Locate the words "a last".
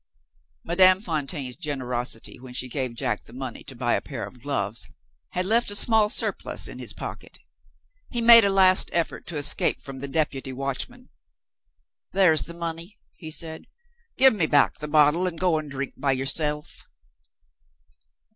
8.43-8.89